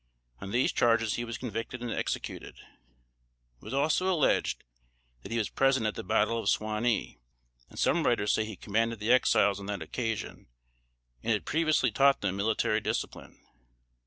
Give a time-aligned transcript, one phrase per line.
[0.39, 2.55] On these charges he was convicted and executed.
[2.57, 4.63] It was also alleged,
[5.21, 7.19] that he was present at the battle of Suwanee;
[7.69, 10.47] and some writers say he commanded the Exiles on that occasion,
[11.21, 13.45] and had previously taught them military discipline.